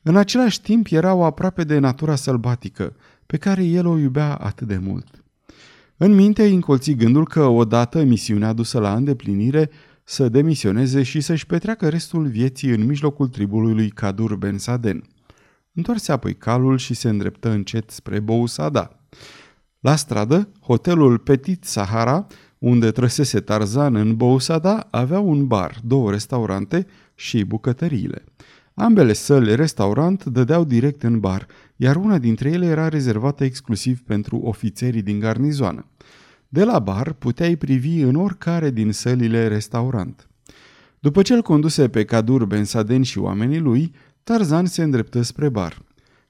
În 0.02 0.16
același 0.16 0.60
timp 0.60 0.86
erau 0.90 1.22
aproape 1.24 1.64
de 1.64 1.78
natura 1.78 2.14
sălbatică, 2.14 2.96
pe 3.26 3.36
care 3.36 3.64
el 3.64 3.86
o 3.86 3.98
iubea 3.98 4.34
atât 4.34 4.66
de 4.66 4.78
mult. 4.78 5.24
În 5.98 6.14
minte 6.14 6.42
îi 6.42 6.54
încolți 6.54 6.92
gândul 6.92 7.26
că 7.26 7.44
odată 7.44 8.02
misiunea 8.02 8.52
dusă 8.52 8.78
la 8.78 8.94
îndeplinire 8.94 9.70
să 10.04 10.28
demisioneze 10.28 11.02
și 11.02 11.20
să-și 11.20 11.46
petreacă 11.46 11.88
restul 11.88 12.26
vieții 12.26 12.70
în 12.70 12.86
mijlocul 12.86 13.28
tribului 13.28 13.74
lui 13.74 13.90
Kadur 13.90 14.34
Ben 14.34 14.58
Saden. 14.58 15.04
Întoarse 15.72 16.12
apoi 16.12 16.34
calul 16.34 16.78
și 16.78 16.94
se 16.94 17.08
îndreptă 17.08 17.50
încet 17.50 17.90
spre 17.90 18.20
Bousada. 18.20 19.00
La 19.80 19.96
stradă, 19.96 20.48
hotelul 20.60 21.18
Petit 21.18 21.64
Sahara, 21.64 22.26
unde 22.58 22.90
trăsese 22.90 23.40
Tarzan 23.40 23.94
în 23.94 24.16
Bousada, 24.16 24.88
avea 24.90 25.20
un 25.20 25.46
bar, 25.46 25.80
două 25.84 26.10
restaurante, 26.10 26.86
și 27.14 27.44
bucătăriile. 27.44 28.24
Ambele 28.74 29.12
săli 29.12 29.56
restaurant 29.56 30.24
dădeau 30.24 30.64
direct 30.64 31.02
în 31.02 31.20
bar, 31.20 31.46
iar 31.76 31.96
una 31.96 32.18
dintre 32.18 32.50
ele 32.50 32.66
era 32.66 32.88
rezervată 32.88 33.44
exclusiv 33.44 34.00
pentru 34.00 34.36
ofițerii 34.36 35.02
din 35.02 35.18
garnizoană. 35.18 35.86
De 36.48 36.64
la 36.64 36.78
bar 36.78 37.12
puteai 37.12 37.56
privi 37.56 38.00
în 38.00 38.14
oricare 38.14 38.70
din 38.70 38.92
sălile 38.92 39.48
restaurant. 39.48 40.28
După 41.00 41.22
ce 41.22 41.34
îl 41.34 41.42
conduse 41.42 41.88
pe 41.88 42.04
Cadur 42.04 42.44
Ben 42.44 42.64
Saden 42.64 43.02
și 43.02 43.18
oamenii 43.18 43.58
lui, 43.58 43.94
Tarzan 44.22 44.66
se 44.66 44.82
îndreptă 44.82 45.22
spre 45.22 45.48
bar. 45.48 45.82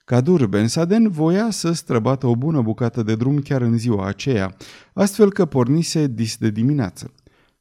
Cadur 0.05 0.47
Ben 0.47 0.69
Saden 0.69 1.09
voia 1.09 1.51
să 1.51 1.73
străbată 1.73 2.27
o 2.27 2.37
bună 2.37 2.63
bucată 2.63 3.03
de 3.03 3.15
drum 3.15 3.39
chiar 3.39 3.61
în 3.61 3.79
ziua 3.79 4.07
aceea, 4.07 4.57
astfel 4.93 5.33
că 5.33 5.45
pornise 5.45 6.07
dis 6.07 6.37
de 6.37 6.51
dimineață. 6.51 7.13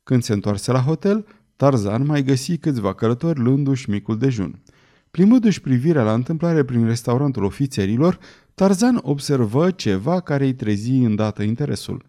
Când 0.04 0.24
se 0.24 0.34
întoarse 0.34 0.72
la 0.72 0.80
hotel, 0.80 1.26
Tarzan 1.56 2.06
mai 2.06 2.24
găsi 2.24 2.58
câțiva 2.58 2.94
călători 2.94 3.40
luându-și 3.40 3.90
micul 3.90 4.18
dejun. 4.18 4.60
Plimbându-și 5.16 5.62
privirea 5.62 6.04
la 6.04 6.14
întâmplare 6.14 6.64
prin 6.64 6.86
restaurantul 6.86 7.44
ofițerilor, 7.44 8.20
Tarzan 8.54 9.00
observă 9.02 9.72
ceva 9.72 10.20
care 10.20 10.46
îi 10.46 10.54
trezi 10.54 10.92
îndată 10.92 11.44
interesul. 11.44 12.04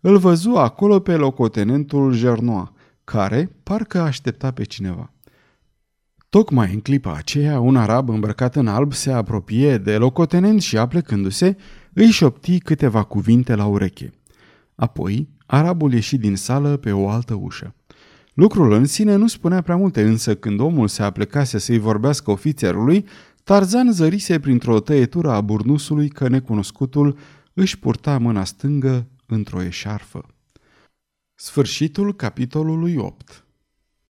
Îl 0.00 0.18
văzu 0.18 0.50
acolo 0.50 0.98
pe 0.98 1.16
locotenentul 1.16 2.16
Gernois, 2.16 2.68
care 3.04 3.50
parcă 3.62 4.00
aștepta 4.00 4.50
pe 4.50 4.64
cineva. 4.64 5.12
Tocmai 6.28 6.72
în 6.72 6.80
clipa 6.80 7.14
aceea, 7.14 7.60
un 7.60 7.76
arab 7.76 8.08
îmbrăcat 8.08 8.56
în 8.56 8.66
alb 8.66 8.92
se 8.92 9.12
apropie 9.12 9.78
de 9.78 9.96
locotenent 9.96 10.62
și, 10.62 10.78
aplecându-se, 10.78 11.56
îi 11.92 12.10
șopti 12.10 12.58
câteva 12.58 13.02
cuvinte 13.02 13.54
la 13.54 13.66
ureche. 13.66 14.12
Apoi, 14.74 15.28
arabul 15.46 15.92
ieși 15.92 16.16
din 16.16 16.36
sală 16.36 16.76
pe 16.76 16.92
o 16.92 17.08
altă 17.08 17.34
ușă. 17.34 17.74
Lucrul 18.40 18.72
în 18.72 18.84
sine 18.84 19.14
nu 19.14 19.26
spunea 19.26 19.60
prea 19.60 19.76
multe, 19.76 20.02
însă 20.02 20.36
când 20.36 20.60
omul 20.60 20.88
se 20.88 21.02
aplecase 21.02 21.58
să-i 21.58 21.78
vorbească 21.78 22.30
ofițerului, 22.30 23.06
Tarzan 23.44 23.92
zărise 23.92 24.38
printr-o 24.38 24.80
tăietură 24.80 25.30
a 25.30 25.40
burnusului 25.40 26.08
că 26.08 26.28
necunoscutul 26.28 27.18
își 27.54 27.78
purta 27.78 28.18
mâna 28.18 28.44
stângă 28.44 29.06
într-o 29.26 29.62
eșarfă. 29.62 30.26
Sfârșitul 31.34 32.14
capitolului 32.14 32.96
8 32.96 33.44